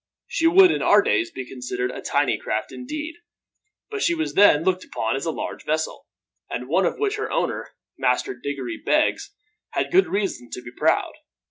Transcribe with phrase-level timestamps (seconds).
[0.25, 3.17] She would in our days be considered a tiny craft indeed,
[3.91, 6.07] but she was then looked upon as a large vessel,
[6.49, 9.29] and one of which her owner, Master Diggory Beggs,
[9.73, 11.13] had good reason to be proud.